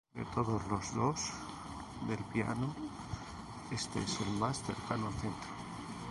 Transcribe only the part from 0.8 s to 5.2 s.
"dos" del piano, este es el más cercano al